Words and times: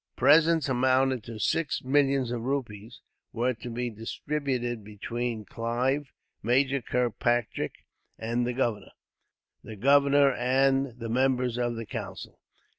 Presents 0.15 0.67
amounting 0.67 1.21
to 1.21 1.37
six 1.37 1.83
millions 1.83 2.31
of 2.31 2.41
rupees 2.41 3.01
were 3.33 3.53
to 3.53 3.69
be 3.69 3.91
distributed 3.91 4.83
between 4.83 5.45
Clive, 5.45 6.07
Major 6.41 6.81
Kilpatrick, 6.81 7.85
the 8.17 8.89
governor, 9.79 10.31
and 10.33 10.97
the 10.97 11.07
members 11.09 11.59
of 11.59 11.75
the 11.75 11.85
council. 11.85 12.39